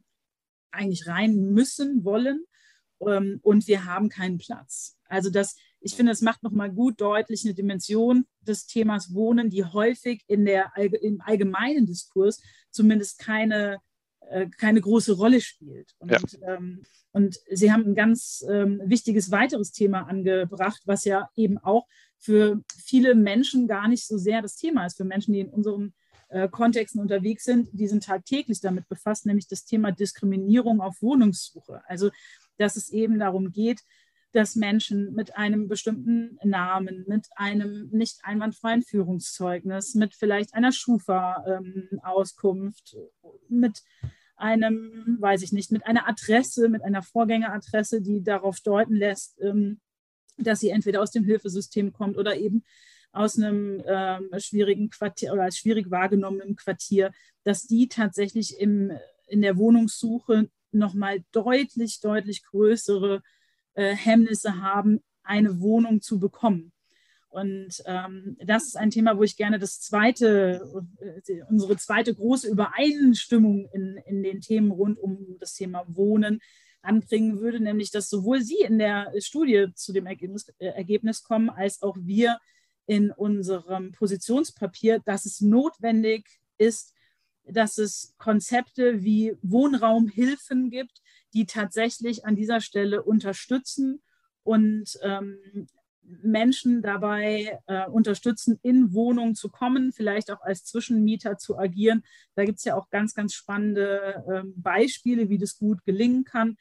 eigentlich 0.71 1.07
rein 1.07 1.35
müssen, 1.51 2.03
wollen. 2.03 2.45
Ähm, 3.01 3.39
und 3.41 3.67
wir 3.67 3.85
haben 3.85 4.09
keinen 4.09 4.37
Platz. 4.37 4.97
Also 5.07 5.29
das, 5.29 5.55
ich 5.79 5.95
finde, 5.95 6.11
es 6.11 6.21
macht 6.21 6.43
nochmal 6.43 6.71
gut 6.71 6.99
deutlich 7.01 7.43
eine 7.45 7.53
Dimension 7.53 8.25
des 8.41 8.67
Themas 8.67 9.13
Wohnen, 9.13 9.49
die 9.49 9.63
häufig 9.63 10.23
in 10.27 10.45
der, 10.45 10.71
im 10.75 11.21
allgemeinen 11.21 11.85
Diskurs 11.85 12.41
zumindest 12.69 13.19
keine, 13.19 13.79
äh, 14.29 14.47
keine 14.47 14.81
große 14.81 15.13
Rolle 15.13 15.41
spielt. 15.41 15.95
Und, 15.99 16.11
ja. 16.11 16.55
ähm, 16.55 16.83
und 17.11 17.39
Sie 17.49 17.71
haben 17.71 17.85
ein 17.85 17.95
ganz 17.95 18.45
ähm, 18.49 18.81
wichtiges 18.85 19.31
weiteres 19.31 19.71
Thema 19.71 20.01
angebracht, 20.07 20.81
was 20.85 21.05
ja 21.05 21.29
eben 21.35 21.57
auch 21.57 21.87
für 22.17 22.61
viele 22.75 23.15
Menschen 23.15 23.67
gar 23.67 23.87
nicht 23.87 24.05
so 24.05 24.17
sehr 24.17 24.41
das 24.41 24.57
Thema 24.57 24.85
ist, 24.85 24.97
für 24.97 25.05
Menschen, 25.05 25.33
die 25.33 25.39
in 25.39 25.49
unseren 25.49 25.93
äh, 26.29 26.47
Kontexten 26.47 27.01
unterwegs 27.01 27.43
sind, 27.43 27.69
die 27.71 27.87
sind 27.87 28.03
tagtäglich 28.03 28.61
damit 28.61 28.87
befasst, 28.87 29.25
nämlich 29.25 29.47
das 29.47 29.65
Thema 29.65 29.91
Diskriminierung 29.91 30.81
auf 30.81 31.01
Wohnungssuche. 31.01 31.81
Also, 31.87 32.11
dass 32.57 32.75
es 32.75 32.89
eben 32.89 33.19
darum 33.19 33.51
geht, 33.51 33.81
dass 34.31 34.55
Menschen 34.55 35.13
mit 35.13 35.35
einem 35.35 35.67
bestimmten 35.67 36.37
Namen, 36.43 37.03
mit 37.07 37.27
einem 37.35 37.89
nicht 37.91 38.19
einwandfreien 38.23 38.83
Führungszeugnis, 38.83 39.95
mit 39.95 40.13
vielleicht 40.13 40.53
einer 40.53 40.71
Schufa-Auskunft, 40.71 42.93
ähm, 42.93 43.09
mit 43.49 43.81
einem, 44.35 45.17
weiß 45.19 45.41
ich 45.41 45.51
nicht, 45.51 45.71
mit 45.71 45.83
einer 45.85 46.07
Adresse, 46.07 46.69
mit 46.69 46.83
einer 46.83 47.01
Vorgängeradresse, 47.01 48.01
die 48.01 48.21
darauf 48.23 48.59
deuten 48.59 48.93
lässt, 48.93 49.41
ähm, 49.41 49.79
dass 50.37 50.59
sie 50.59 50.69
entweder 50.69 51.01
aus 51.01 51.09
dem 51.11 51.25
Hilfesystem 51.25 51.91
kommt 51.91 52.17
oder 52.17 52.37
eben 52.37 52.63
aus 53.11 53.37
einem 53.37 53.81
ähm, 53.85 54.29
schwierigen 54.37 54.89
Quartier 54.89 55.33
oder 55.33 55.43
als 55.43 55.57
schwierig 55.57 55.89
wahrgenommenen 55.89 56.55
Quartier, 56.55 57.11
dass 57.43 57.63
die 57.63 57.87
tatsächlich 57.87 58.59
im, 58.59 58.91
in 59.27 59.41
der 59.41 59.57
Wohnungssuche 59.57 60.49
nochmal 60.71 61.23
deutlich, 61.31 61.99
deutlich 62.01 62.43
größere 62.43 63.21
äh, 63.73 63.95
Hemmnisse 63.95 64.61
haben, 64.61 65.01
eine 65.23 65.59
Wohnung 65.59 66.01
zu 66.01 66.19
bekommen. 66.19 66.71
Und 67.29 67.83
ähm, 67.85 68.37
das 68.43 68.65
ist 68.65 68.75
ein 68.75 68.89
Thema, 68.89 69.17
wo 69.17 69.23
ich 69.23 69.37
gerne 69.37 69.59
das 69.59 69.79
zweite, 69.79 70.61
äh, 70.99 71.41
unsere 71.47 71.77
zweite 71.77 72.13
große 72.13 72.49
Übereinstimmung 72.49 73.69
in, 73.71 73.97
in 74.05 74.23
den 74.23 74.41
Themen 74.41 74.71
rund 74.71 74.97
um 74.97 75.37
das 75.39 75.53
Thema 75.53 75.85
Wohnen 75.87 76.41
anbringen 76.81 77.39
würde, 77.39 77.59
nämlich 77.59 77.91
dass 77.91 78.09
sowohl 78.09 78.41
Sie 78.41 78.61
in 78.61 78.79
der 78.79 79.13
Studie 79.19 79.67
zu 79.75 79.93
dem 79.93 80.07
Ergebnis, 80.07 80.47
äh, 80.57 80.67
Ergebnis 80.67 81.21
kommen, 81.21 81.49
als 81.51 81.81
auch 81.83 81.97
wir 82.01 82.39
in 82.89 83.11
unserem 83.11 83.91
Positionspapier, 83.91 84.97
dass 85.05 85.27
es 85.27 85.41
notwendig 85.41 86.25
ist, 86.57 86.95
dass 87.43 87.77
es 87.77 88.15
Konzepte 88.17 89.03
wie 89.03 89.37
Wohnraumhilfen 89.43 90.71
gibt, 90.71 91.03
die 91.35 91.45
tatsächlich 91.45 92.25
an 92.25 92.35
dieser 92.35 92.61
Stelle 92.61 93.03
unterstützen 93.03 94.01
und 94.41 94.97
ähm, 95.03 95.37
Menschen 96.01 96.81
dabei 96.81 97.59
äh, 97.67 97.85
unterstützen, 97.85 98.57
in 98.63 98.91
Wohnungen 98.91 99.35
zu 99.35 99.49
kommen, 99.49 99.91
vielleicht 99.91 100.31
auch 100.31 100.41
als 100.41 100.65
Zwischenmieter 100.65 101.37
zu 101.37 101.59
agieren. 101.59 102.03
Da 102.33 102.43
gibt 102.43 102.57
es 102.57 102.65
ja 102.65 102.73
auch 102.73 102.89
ganz, 102.89 103.13
ganz 103.13 103.35
spannende 103.35 104.23
äh, 104.27 104.41
Beispiele, 104.55 105.29
wie 105.29 105.37
das 105.37 105.59
gut 105.59 105.85
gelingen 105.85 106.23
kann. 106.23 106.57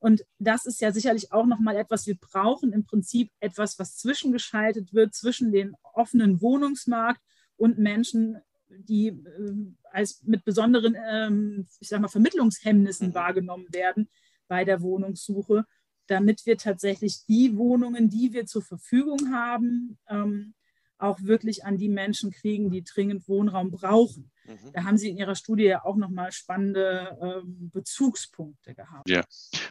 Und 0.00 0.24
das 0.38 0.64
ist 0.64 0.80
ja 0.80 0.92
sicherlich 0.92 1.30
auch 1.30 1.46
nochmal 1.46 1.76
etwas, 1.76 2.06
wir 2.06 2.16
brauchen 2.16 2.72
im 2.72 2.84
Prinzip 2.84 3.30
etwas, 3.38 3.78
was 3.78 3.96
zwischengeschaltet 3.98 4.94
wird 4.94 5.14
zwischen 5.14 5.52
den 5.52 5.76
offenen 5.92 6.40
Wohnungsmarkt 6.40 7.20
und 7.56 7.78
Menschen, 7.78 8.38
die 8.68 9.08
äh, 9.08 9.54
als 9.92 10.22
mit 10.22 10.44
besonderen, 10.44 10.96
ähm, 11.06 11.68
ich 11.80 11.88
sag 11.88 12.00
mal, 12.00 12.08
Vermittlungshemmnissen 12.08 13.08
mhm. 13.08 13.14
wahrgenommen 13.14 13.66
werden 13.72 14.08
bei 14.48 14.64
der 14.64 14.80
Wohnungssuche, 14.80 15.66
damit 16.06 16.46
wir 16.46 16.56
tatsächlich 16.56 17.26
die 17.28 17.56
Wohnungen, 17.56 18.08
die 18.08 18.32
wir 18.32 18.46
zur 18.46 18.62
Verfügung 18.62 19.32
haben, 19.32 19.98
ähm, 20.08 20.54
auch 21.02 21.18
wirklich 21.22 21.64
an 21.64 21.76
die 21.76 21.88
Menschen 21.88 22.30
kriegen, 22.30 22.70
die 22.70 22.84
dringend 22.84 23.28
Wohnraum 23.28 23.70
brauchen. 23.70 24.30
Mhm. 24.44 24.72
Da 24.72 24.84
haben 24.84 24.98
Sie 24.98 25.08
in 25.08 25.16
Ihrer 25.16 25.34
Studie 25.34 25.64
ja 25.64 25.84
auch 25.84 25.96
nochmal 25.96 26.32
spannende 26.32 27.16
ähm, 27.20 27.70
Bezugspunkte 27.72 28.74
gehabt. 28.74 29.08
Ja, 29.08 29.24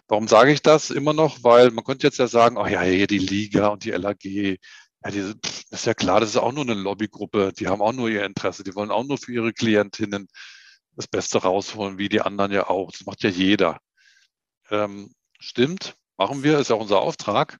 warum 0.07 0.27
sage 0.27 0.51
ich 0.51 0.61
das 0.61 0.89
immer 0.89 1.13
noch? 1.13 1.43
Weil 1.43 1.71
man 1.71 1.83
könnte 1.83 2.07
jetzt 2.07 2.19
ja 2.19 2.27
sagen, 2.27 2.57
oh 2.57 2.65
ja, 2.65 2.81
hier 2.81 3.07
die 3.07 3.19
Liga 3.19 3.67
und 3.67 3.83
die 3.83 3.91
LAG, 3.91 4.23
ja, 4.23 5.11
diese, 5.11 5.35
das 5.35 5.65
ist 5.69 5.85
ja 5.85 5.93
klar, 5.93 6.19
das 6.19 6.29
ist 6.29 6.37
auch 6.37 6.51
nur 6.51 6.63
eine 6.63 6.73
Lobbygruppe. 6.73 7.53
Die 7.57 7.67
haben 7.67 7.81
auch 7.81 7.93
nur 7.93 8.09
ihr 8.09 8.25
Interesse. 8.25 8.63
Die 8.63 8.75
wollen 8.75 8.91
auch 8.91 9.05
nur 9.05 9.17
für 9.17 9.33
ihre 9.33 9.53
Klientinnen 9.53 10.27
das 10.95 11.07
Beste 11.07 11.41
rausholen, 11.41 11.97
wie 11.97 12.09
die 12.09 12.21
anderen 12.21 12.51
ja 12.51 12.69
auch. 12.69 12.91
Das 12.91 13.05
macht 13.05 13.23
ja 13.23 13.29
jeder. 13.29 13.79
Ähm, 14.69 15.13
stimmt, 15.39 15.95
machen 16.17 16.43
wir, 16.43 16.59
ist 16.59 16.69
ja 16.69 16.75
unser 16.75 16.99
Auftrag. 16.99 17.57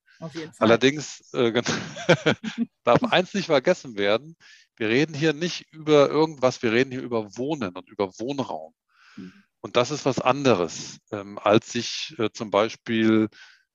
Allerdings 0.60 1.34
äh, 1.34 1.52
darf 2.84 3.04
eins 3.04 3.34
nicht 3.34 3.48
vergessen 3.48 3.98
werden. 3.98 4.36
Wir 4.76 4.90
reden 4.90 5.14
hier 5.14 5.34
nicht 5.34 5.72
über 5.72 6.10
irgendwas, 6.10 6.62
wir 6.62 6.72
reden 6.72 6.92
hier 6.92 7.02
über 7.02 7.38
Wohnen 7.38 7.76
und 7.76 7.90
über 7.90 8.08
Wohnraum. 8.20 8.74
Mhm. 9.16 9.34
Und 9.62 9.76
das 9.76 9.92
ist 9.92 10.06
was 10.06 10.20
anderes, 10.20 11.00
ähm, 11.12 11.38
als 11.40 11.72
sich 11.72 12.16
äh, 12.18 12.30
zum 12.32 12.50
Beispiel 12.50 13.30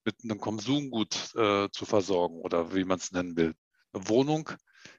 mit 0.05 0.17
einem 0.23 0.41
Konsumgut 0.41 1.35
äh, 1.35 1.69
zu 1.71 1.85
versorgen 1.87 2.41
oder 2.41 2.75
wie 2.75 2.85
man 2.85 2.99
es 2.99 3.13
nennen 3.13 3.37
will. 3.37 3.55
Eine 3.93 4.09
Wohnung 4.09 4.51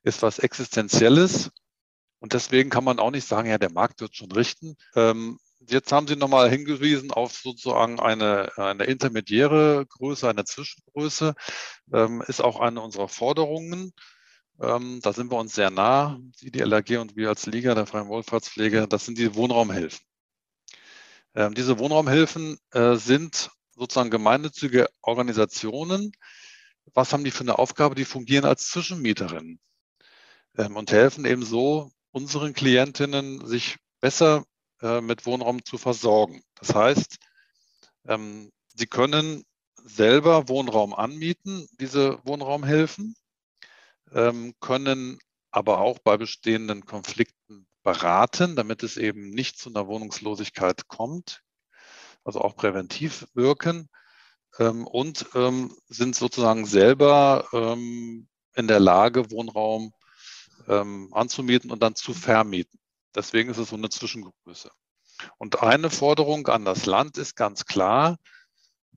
ist 0.04 0.22
was 0.22 0.40
Existenzielles 0.40 1.52
und 2.20 2.34
deswegen 2.34 2.70
kann 2.70 2.84
man 2.84 3.00
auch 3.00 3.12
nicht 3.12 3.28
sagen, 3.28 3.50
ja, 3.50 3.58
der 3.58 3.72
Markt 3.72 4.02
wird 4.02 4.16
schon 4.16 4.32
richten. 4.32 4.76
Ähm, 4.96 5.40
jetzt 5.70 5.92
haben 5.92 6.08
Sie 6.08 6.16
nochmal 6.16 6.50
hingewiesen 6.50 7.12
auf 7.12 7.34
sozusagen 7.34 8.00
eine, 8.00 8.52
eine 8.58 8.86
intermediäre 8.86 9.86
Größe, 9.88 10.30
eine 10.30 10.46
Zwischengröße, 10.46 11.36
ähm, 11.94 12.24
ist 12.28 12.42
auch 12.42 12.60
eine 12.60 12.82
unserer 12.82 13.08
Forderungen. 13.08 13.94
Ähm, 14.62 15.00
da 15.02 15.14
sind 15.14 15.32
wir 15.32 15.38
uns 15.38 15.56
sehr 15.56 15.70
nah, 15.70 16.20
Sie, 16.36 16.52
die 16.52 16.60
LAG 16.60 16.98
und 17.00 17.16
wir 17.16 17.30
als 17.30 17.46
Liga 17.46 17.76
der 17.76 17.86
Freien 17.86 18.08
Wohlfahrtspflege, 18.08 18.88
das 18.88 19.06
sind 19.06 19.18
die 19.18 19.36
Wohnraumhilfen. 19.36 20.06
Ähm, 21.36 21.54
diese 21.54 21.80
Wohnraumhilfen 21.80 22.58
äh, 22.72 22.96
sind 22.96 23.52
sozusagen 23.76 24.10
gemeinnützige 24.10 24.88
Organisationen. 25.02 26.12
Was 26.94 27.12
haben 27.12 27.24
die 27.26 27.32
für 27.32 27.42
eine 27.42 27.60
Aufgabe? 27.60 27.96
Die 27.96 28.06
fungieren 28.06 28.46
als 28.46 28.70
Zwischenmieterinnen 28.70 29.60
ähm, 30.58 30.76
und 30.78 30.92
helfen 30.92 31.26
eben 31.26 31.44
so 31.44 31.92
unseren 32.12 32.54
Klientinnen, 32.54 33.46
sich 33.46 33.78
besser 34.00 34.46
äh, 34.82 35.02
mit 35.02 35.26
Wohnraum 35.26 35.64
zu 35.64 35.78
versorgen. 35.78 36.42
Das 36.56 36.74
heißt, 36.76 37.18
ähm, 38.08 38.52
sie 38.76 38.88
können 38.88 39.44
selber 39.84 40.50
Wohnraum 40.50 40.94
anmieten, 40.94 41.68
diese 41.80 42.20
Wohnraumhilfen, 42.26 43.16
ähm, 44.12 44.54
können 44.60 45.20
aber 45.52 45.80
auch 45.80 46.00
bei 46.00 46.18
bestehenden 46.18 46.86
Konflikten 46.86 47.68
beraten, 47.84 48.56
damit 48.56 48.84
es 48.84 48.98
eben 48.98 49.30
nicht 49.30 49.58
zu 49.58 49.70
einer 49.70 49.88
Wohnungslosigkeit 49.88 50.88
kommt 50.88 51.46
also 52.26 52.42
auch 52.42 52.56
präventiv 52.58 53.28
wirken 53.34 53.88
ähm, 54.60 54.86
und 54.86 55.28
ähm, 55.36 55.78
sind 55.88 56.16
sozusagen 56.16 56.66
selber 56.66 57.48
ähm, 57.54 58.28
in 58.56 58.68
der 58.68 58.80
Lage, 58.80 59.32
Wohnraum 59.32 59.94
ähm, 60.68 61.10
anzumieten 61.14 61.72
und 61.72 61.82
dann 61.82 61.96
zu 61.96 62.14
vermieten. 62.14 62.80
Deswegen 63.16 63.50
ist 63.50 63.58
es 63.58 63.70
so 63.70 63.76
eine 63.76 63.90
Zwischengröße. 63.90 64.70
Und 65.38 65.64
eine 65.64 65.90
Forderung 65.90 66.48
an 66.48 66.66
das 66.66 66.86
Land 66.86 67.18
ist 67.18 67.36
ganz 67.36 67.66
klar, 67.66 68.18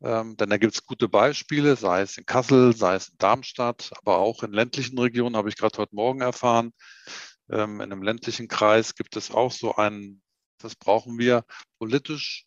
ähm, 0.00 0.36
denn 0.36 0.50
da 0.50 0.58
gibt 0.58 0.74
es 0.74 0.84
gute 0.84 1.08
Beispiele, 1.08 1.76
sei 1.76 2.02
es 2.02 2.18
in 2.18 2.26
Kassel, 2.26 2.76
sei 2.76 2.94
es 2.94 3.08
in 3.08 3.18
Darmstadt, 3.18 3.90
aber 3.98 4.18
auch 4.18 4.42
in 4.42 4.52
ländlichen 4.52 4.98
Regionen, 4.98 5.36
habe 5.36 5.48
ich 5.48 5.56
gerade 5.56 5.78
heute 5.78 5.94
Morgen 5.94 6.20
erfahren. 6.20 6.72
Ähm, 7.50 7.80
in 7.80 7.92
einem 7.92 8.02
ländlichen 8.02 8.48
Kreis 8.48 8.94
gibt 8.94 9.16
es 9.16 9.30
auch 9.30 9.52
so 9.52 9.74
einen, 9.74 10.22
das 10.58 10.76
brauchen 10.76 11.18
wir 11.18 11.44
politisch 11.78 12.46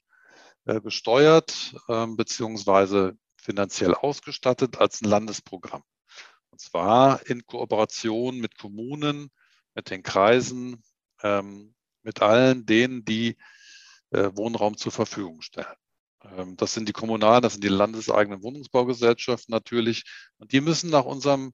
äh, 0.65 0.79
gesteuert 0.79 1.75
ähm, 1.89 2.15
beziehungsweise 2.15 3.17
finanziell 3.37 3.95
ausgestattet 3.95 4.77
als 4.77 5.01
ein 5.01 5.09
Landesprogramm. 5.09 5.83
Und 6.51 6.61
zwar 6.61 7.25
in 7.27 7.45
Kooperation 7.45 8.39
mit 8.39 8.57
Kommunen, 8.57 9.29
mit 9.73 9.89
den 9.89 10.03
Kreisen, 10.03 10.83
ähm, 11.23 11.73
mit 12.03 12.21
allen 12.21 12.65
denen, 12.65 13.05
die 13.05 13.37
äh, 14.11 14.29
Wohnraum 14.33 14.77
zur 14.77 14.91
Verfügung 14.91 15.41
stellen. 15.41 15.75
Ähm, 16.23 16.55
das 16.57 16.73
sind 16.73 16.87
die 16.87 16.93
kommunalen, 16.93 17.41
das 17.41 17.53
sind 17.53 17.63
die 17.63 17.69
landeseigenen 17.69 18.43
Wohnungsbaugesellschaften 18.43 19.51
natürlich. 19.51 20.03
Und 20.37 20.51
die 20.51 20.61
müssen 20.61 20.89
nach 20.89 21.05
unserem 21.05 21.53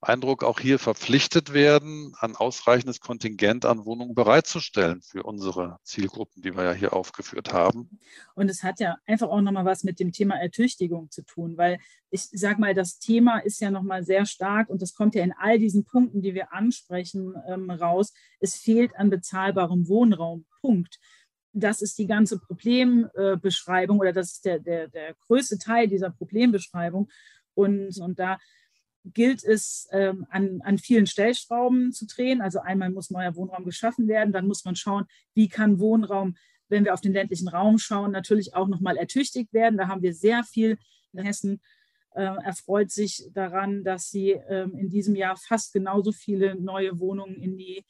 Eindruck, 0.00 0.44
auch 0.44 0.60
hier 0.60 0.78
verpflichtet 0.78 1.52
werden, 1.52 2.14
ein 2.20 2.36
ausreichendes 2.36 3.00
Kontingent 3.00 3.64
an 3.64 3.84
Wohnungen 3.86 4.14
bereitzustellen 4.14 5.00
für 5.02 5.22
unsere 5.22 5.78
Zielgruppen, 5.82 6.42
die 6.42 6.54
wir 6.54 6.64
ja 6.64 6.72
hier 6.72 6.92
aufgeführt 6.92 7.52
haben. 7.52 7.98
Und 8.34 8.50
es 8.50 8.62
hat 8.62 8.78
ja 8.78 8.96
einfach 9.06 9.28
auch 9.28 9.40
nochmal 9.40 9.64
was 9.64 9.84
mit 9.84 9.98
dem 9.98 10.12
Thema 10.12 10.36
Ertüchtigung 10.36 11.10
zu 11.10 11.22
tun, 11.24 11.56
weil 11.56 11.78
ich 12.10 12.22
sage 12.32 12.60
mal, 12.60 12.74
das 12.74 12.98
Thema 12.98 13.38
ist 13.38 13.60
ja 13.60 13.70
nochmal 13.70 14.04
sehr 14.04 14.26
stark 14.26 14.68
und 14.68 14.82
das 14.82 14.94
kommt 14.94 15.14
ja 15.14 15.24
in 15.24 15.32
all 15.32 15.58
diesen 15.58 15.84
Punkten, 15.84 16.22
die 16.22 16.34
wir 16.34 16.52
ansprechen, 16.52 17.34
ähm, 17.48 17.70
raus. 17.70 18.12
Es 18.38 18.56
fehlt 18.56 18.94
an 18.96 19.10
bezahlbarem 19.10 19.88
Wohnraum. 19.88 20.46
Punkt 20.60 20.98
das 21.58 21.80
ist 21.80 21.98
die 21.98 22.06
ganze 22.06 22.38
Problembeschreibung 22.38 23.98
oder 23.98 24.12
das 24.12 24.32
ist 24.32 24.44
der, 24.44 24.58
der, 24.58 24.88
der 24.88 25.14
größte 25.26 25.56
Teil 25.58 25.88
dieser 25.88 26.10
Problembeschreibung. 26.10 27.08
Und, 27.54 27.98
und 27.98 28.18
da 28.18 28.38
gilt 29.12 29.44
es, 29.44 29.88
ähm, 29.92 30.26
an, 30.30 30.60
an 30.62 30.78
vielen 30.78 31.06
Stellschrauben 31.06 31.92
zu 31.92 32.06
drehen. 32.06 32.40
Also 32.40 32.60
einmal 32.60 32.90
muss 32.90 33.10
neuer 33.10 33.36
Wohnraum 33.36 33.64
geschaffen 33.64 34.08
werden, 34.08 34.32
dann 34.32 34.46
muss 34.46 34.64
man 34.64 34.76
schauen, 34.76 35.06
wie 35.34 35.48
kann 35.48 35.78
Wohnraum, 35.78 36.36
wenn 36.68 36.84
wir 36.84 36.94
auf 36.94 37.00
den 37.00 37.12
ländlichen 37.12 37.48
Raum 37.48 37.78
schauen, 37.78 38.12
natürlich 38.12 38.54
auch 38.54 38.68
nochmal 38.68 38.96
ertüchtigt 38.96 39.52
werden. 39.52 39.78
Da 39.78 39.88
haben 39.88 40.02
wir 40.02 40.14
sehr 40.14 40.42
viel 40.44 40.78
in 41.12 41.24
Hessen 41.24 41.60
äh, 42.16 42.22
erfreut 42.22 42.90
sich 42.90 43.28
daran, 43.32 43.84
dass 43.84 44.10
sie 44.10 44.30
ähm, 44.48 44.74
in 44.74 44.88
diesem 44.88 45.14
Jahr 45.14 45.36
fast 45.36 45.72
genauso 45.72 46.12
viele 46.12 46.56
neue 46.56 46.98
Wohnungen 46.98 47.36
in 47.36 47.58
die 47.58 47.84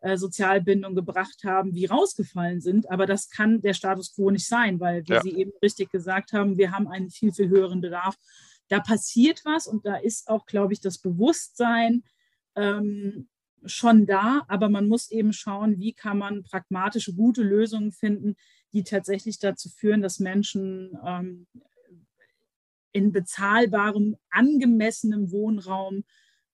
äh, 0.00 0.16
Sozialbindung 0.16 0.94
gebracht 0.94 1.44
haben, 1.44 1.74
wie 1.74 1.86
rausgefallen 1.86 2.60
sind. 2.60 2.90
Aber 2.90 3.06
das 3.06 3.28
kann 3.28 3.60
der 3.60 3.74
Status 3.74 4.14
quo 4.14 4.30
nicht 4.30 4.46
sein, 4.46 4.80
weil, 4.80 5.02
wie 5.06 5.12
ja. 5.12 5.20
Sie 5.20 5.34
eben 5.36 5.52
richtig 5.62 5.90
gesagt 5.90 6.32
haben, 6.32 6.56
wir 6.58 6.70
haben 6.70 6.88
einen 6.88 7.10
viel, 7.10 7.32
viel 7.32 7.48
höheren 7.48 7.80
Bedarf 7.80 8.16
da 8.72 8.80
passiert 8.80 9.44
was 9.44 9.66
und 9.66 9.84
da 9.84 9.96
ist 9.96 10.28
auch, 10.28 10.46
glaube 10.46 10.72
ich, 10.72 10.80
das 10.80 10.96
Bewusstsein 10.96 12.04
ähm, 12.56 13.28
schon 13.66 14.06
da, 14.06 14.46
aber 14.48 14.70
man 14.70 14.88
muss 14.88 15.10
eben 15.10 15.34
schauen, 15.34 15.78
wie 15.78 15.92
kann 15.92 16.16
man 16.16 16.42
pragmatische, 16.42 17.14
gute 17.14 17.42
Lösungen 17.42 17.92
finden, 17.92 18.34
die 18.72 18.82
tatsächlich 18.82 19.38
dazu 19.38 19.68
führen, 19.68 20.00
dass 20.00 20.20
Menschen 20.20 20.98
ähm, 21.06 21.46
in 22.92 23.12
bezahlbarem, 23.12 24.16
angemessenem 24.30 25.30
Wohnraum 25.30 26.04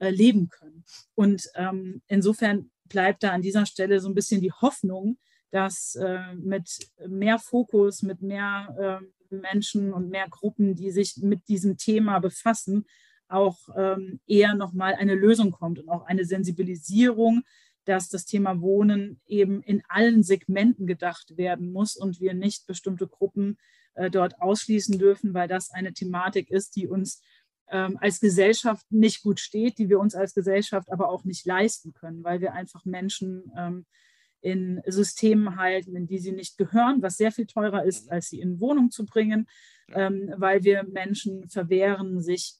äh, 0.00 0.10
leben 0.10 0.48
können. 0.48 0.84
Und 1.14 1.48
ähm, 1.54 2.02
insofern 2.08 2.72
bleibt 2.86 3.22
da 3.22 3.30
an 3.30 3.42
dieser 3.42 3.64
Stelle 3.64 4.00
so 4.00 4.08
ein 4.08 4.14
bisschen 4.16 4.40
die 4.40 4.52
Hoffnung, 4.52 5.18
dass 5.52 5.94
äh, 5.94 6.34
mit 6.34 6.90
mehr 7.06 7.38
Fokus, 7.38 8.02
mit 8.02 8.22
mehr 8.22 9.00
äh, 9.00 9.06
Menschen 9.30 9.92
und 9.92 10.10
mehr 10.10 10.28
Gruppen, 10.28 10.74
die 10.74 10.90
sich 10.90 11.16
mit 11.18 11.48
diesem 11.48 11.76
Thema 11.76 12.18
befassen, 12.18 12.86
auch 13.28 13.58
ähm, 13.76 14.20
eher 14.26 14.54
nochmal 14.54 14.94
eine 14.94 15.14
Lösung 15.14 15.50
kommt 15.50 15.78
und 15.78 15.88
auch 15.88 16.06
eine 16.06 16.24
Sensibilisierung, 16.24 17.42
dass 17.84 18.08
das 18.08 18.26
Thema 18.26 18.60
Wohnen 18.60 19.20
eben 19.26 19.62
in 19.62 19.82
allen 19.88 20.22
Segmenten 20.22 20.86
gedacht 20.86 21.36
werden 21.36 21.72
muss 21.72 21.96
und 21.96 22.20
wir 22.20 22.34
nicht 22.34 22.66
bestimmte 22.66 23.06
Gruppen 23.06 23.58
äh, 23.94 24.10
dort 24.10 24.40
ausschließen 24.40 24.98
dürfen, 24.98 25.34
weil 25.34 25.48
das 25.48 25.70
eine 25.70 25.92
Thematik 25.92 26.50
ist, 26.50 26.76
die 26.76 26.86
uns 26.86 27.22
ähm, 27.70 27.98
als 28.00 28.20
Gesellschaft 28.20 28.86
nicht 28.90 29.22
gut 29.22 29.40
steht, 29.40 29.78
die 29.78 29.88
wir 29.88 30.00
uns 30.00 30.14
als 30.14 30.34
Gesellschaft 30.34 30.90
aber 30.90 31.10
auch 31.10 31.24
nicht 31.24 31.46
leisten 31.46 31.92
können, 31.92 32.24
weil 32.24 32.40
wir 32.40 32.52
einfach 32.52 32.84
Menschen 32.84 33.50
ähm, 33.56 33.86
in 34.40 34.80
Systemen 34.86 35.56
halten, 35.56 35.96
in 35.96 36.06
die 36.06 36.18
sie 36.18 36.32
nicht 36.32 36.58
gehören, 36.58 37.02
was 37.02 37.16
sehr 37.16 37.32
viel 37.32 37.46
teurer 37.46 37.84
ist, 37.84 38.06
mhm. 38.06 38.12
als 38.12 38.28
sie 38.28 38.40
in 38.40 38.60
Wohnung 38.60 38.90
zu 38.90 39.04
bringen, 39.04 39.48
ähm, 39.92 40.32
weil 40.36 40.64
wir 40.64 40.84
Menschen 40.84 41.48
verwehren, 41.48 42.20
sich 42.22 42.54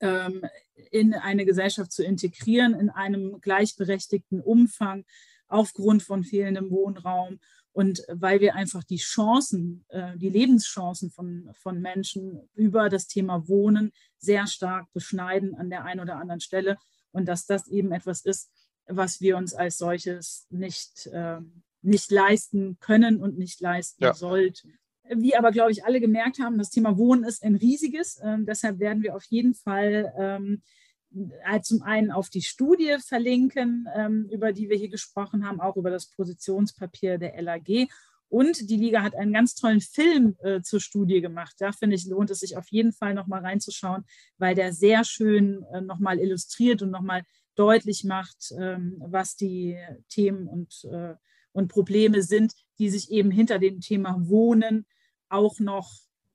ähm, 0.00 0.42
in 0.90 1.14
eine 1.14 1.44
Gesellschaft 1.44 1.92
zu 1.92 2.04
integrieren, 2.04 2.74
in 2.74 2.90
einem 2.90 3.40
gleichberechtigten 3.40 4.40
Umfang 4.40 5.04
aufgrund 5.48 6.02
von 6.02 6.24
fehlendem 6.24 6.70
Wohnraum 6.70 7.38
und 7.72 8.02
weil 8.08 8.40
wir 8.40 8.54
einfach 8.54 8.84
die 8.84 8.96
Chancen, 8.96 9.84
äh, 9.88 10.16
die 10.16 10.30
Lebenschancen 10.30 11.10
von, 11.10 11.50
von 11.54 11.80
Menschen 11.80 12.48
über 12.54 12.88
das 12.88 13.06
Thema 13.06 13.48
Wohnen 13.48 13.92
sehr 14.18 14.46
stark 14.46 14.90
beschneiden 14.92 15.54
an 15.54 15.68
der 15.68 15.84
einen 15.84 16.00
oder 16.00 16.16
anderen 16.16 16.40
Stelle 16.40 16.78
und 17.12 17.26
dass 17.26 17.46
das 17.46 17.68
eben 17.68 17.92
etwas 17.92 18.24
ist, 18.24 18.50
was 18.86 19.20
wir 19.20 19.36
uns 19.36 19.54
als 19.54 19.78
solches 19.78 20.46
nicht, 20.50 21.06
äh, 21.06 21.38
nicht 21.82 22.10
leisten 22.10 22.78
können 22.80 23.20
und 23.20 23.38
nicht 23.38 23.60
leisten 23.60 24.04
ja. 24.04 24.14
sollten. 24.14 24.78
Wie 25.08 25.36
aber, 25.36 25.52
glaube 25.52 25.70
ich, 25.70 25.84
alle 25.84 26.00
gemerkt 26.00 26.40
haben, 26.40 26.58
das 26.58 26.70
Thema 26.70 26.96
Wohnen 26.98 27.24
ist 27.24 27.42
ein 27.42 27.54
riesiges. 27.54 28.16
Äh, 28.16 28.38
deshalb 28.40 28.78
werden 28.80 29.02
wir 29.02 29.14
auf 29.14 29.24
jeden 29.24 29.54
Fall 29.54 30.12
ähm, 30.18 30.62
äh, 31.44 31.60
zum 31.60 31.82
einen 31.82 32.10
auf 32.10 32.28
die 32.28 32.42
Studie 32.42 32.96
verlinken, 32.98 33.86
ähm, 33.94 34.28
über 34.30 34.52
die 34.52 34.68
wir 34.68 34.76
hier 34.76 34.88
gesprochen 34.88 35.46
haben, 35.46 35.60
auch 35.60 35.76
über 35.76 35.90
das 35.90 36.10
Positionspapier 36.10 37.18
der 37.18 37.40
LAG. 37.40 37.88
Und 38.28 38.68
die 38.68 38.76
Liga 38.76 39.02
hat 39.02 39.14
einen 39.14 39.32
ganz 39.32 39.54
tollen 39.54 39.80
Film 39.80 40.36
äh, 40.40 40.60
zur 40.60 40.80
Studie 40.80 41.20
gemacht. 41.20 41.54
Da 41.58 41.70
finde 41.70 41.94
ich, 41.94 42.06
lohnt 42.06 42.30
es 42.30 42.40
sich 42.40 42.56
auf 42.56 42.66
jeden 42.70 42.92
Fall 42.92 43.14
nochmal 43.14 43.40
reinzuschauen, 43.40 44.04
weil 44.38 44.54
der 44.54 44.72
sehr 44.72 45.04
schön 45.04 45.64
äh, 45.72 45.80
nochmal 45.80 46.18
illustriert 46.18 46.82
und 46.82 46.90
nochmal 46.90 47.22
deutlich 47.56 48.04
macht, 48.04 48.52
ähm, 48.58 48.96
was 48.98 49.34
die 49.34 49.76
Themen 50.08 50.46
und, 50.46 50.84
äh, 50.84 51.14
und 51.52 51.68
Probleme 51.68 52.22
sind, 52.22 52.52
die 52.78 52.90
sich 52.90 53.10
eben 53.10 53.30
hinter 53.30 53.58
dem 53.58 53.80
Thema 53.80 54.16
Wohnen 54.28 54.86
auch 55.28 55.58
noch 55.58 55.90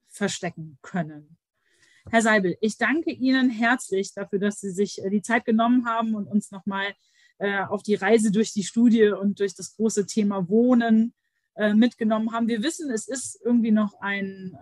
verstecken 0.09 0.77
können. 0.81 1.37
Herr 2.09 2.23
Seibel, 2.23 2.57
ich 2.59 2.77
danke 2.77 3.11
Ihnen 3.11 3.51
herzlich 3.51 4.13
dafür, 4.13 4.39
dass 4.39 4.59
Sie 4.59 4.71
sich 4.71 5.03
äh, 5.03 5.09
die 5.09 5.21
Zeit 5.21 5.45
genommen 5.45 5.85
haben 5.85 6.15
und 6.15 6.27
uns 6.27 6.51
nochmal 6.51 6.93
äh, 7.37 7.63
auf 7.63 7.83
die 7.83 7.95
Reise 7.95 8.31
durch 8.31 8.51
die 8.51 8.63
Studie 8.63 9.09
und 9.09 9.39
durch 9.39 9.55
das 9.55 9.75
große 9.75 10.05
Thema 10.05 10.49
Wohnen 10.49 11.13
mitgenommen 11.73 12.31
haben. 12.31 12.47
Wir 12.47 12.63
wissen, 12.63 12.89
es 12.91 13.09
ist 13.09 13.37
irgendwie 13.43 13.71
noch 13.71 13.99
ein, 13.99 14.55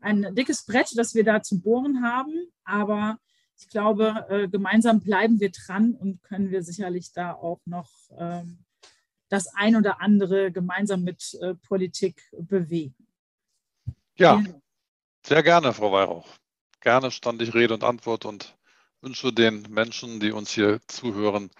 ein 0.00 0.34
dickes 0.34 0.66
Brett, 0.66 0.90
das 0.96 1.14
wir 1.14 1.22
da 1.22 1.40
zu 1.40 1.60
bohren 1.60 2.02
haben, 2.02 2.34
aber 2.64 3.20
ich 3.58 3.68
glaube, 3.68 4.26
äh, 4.28 4.48
gemeinsam 4.48 5.00
bleiben 5.00 5.40
wir 5.40 5.50
dran 5.50 5.94
und 5.94 6.22
können 6.22 6.50
wir 6.50 6.62
sicherlich 6.62 7.12
da 7.12 7.32
auch 7.32 7.60
noch 7.66 7.90
ähm, 8.18 8.64
das 9.28 9.48
ein 9.54 9.76
oder 9.76 10.00
andere 10.00 10.52
gemeinsam 10.52 11.02
mit 11.02 11.34
äh, 11.40 11.54
Politik 11.54 12.22
bewegen. 12.32 12.94
Ja, 14.16 14.42
sehr 15.26 15.42
gerne, 15.42 15.72
Frau 15.72 15.92
Weihrauch. 15.92 16.28
Gerne 16.80 17.10
stand 17.10 17.42
ich 17.42 17.54
Rede 17.54 17.74
und 17.74 17.84
Antwort 17.84 18.26
und 18.26 18.56
wünsche 19.00 19.32
den 19.32 19.62
Menschen, 19.70 20.20
die 20.20 20.32
uns 20.32 20.52
hier 20.52 20.80
zuhören, 20.86 21.50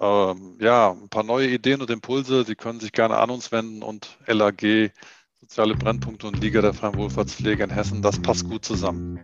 ähm, 0.00 0.58
ja, 0.60 0.90
ein 0.90 1.08
paar 1.08 1.22
neue 1.22 1.48
Ideen 1.48 1.80
und 1.80 1.90
Impulse. 1.90 2.44
Sie 2.44 2.54
können 2.54 2.80
sich 2.80 2.92
gerne 2.92 3.18
an 3.18 3.30
uns 3.30 3.52
wenden 3.52 3.82
und 3.82 4.18
LAG, 4.26 4.92
Soziale 5.40 5.74
Brennpunkte 5.76 6.26
und 6.26 6.40
Liga 6.40 6.60
der 6.60 6.74
Freien 6.74 6.96
Wohlfahrtspflege 6.96 7.62
in 7.62 7.70
Hessen, 7.70 8.02
das 8.02 8.20
passt 8.20 8.48
gut 8.48 8.64
zusammen. 8.64 9.20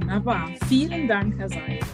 Wunderbar. 0.00 0.50
Vielen 0.68 1.08
Dank, 1.08 1.38
Herr 1.38 1.48
Seid. 1.48 1.84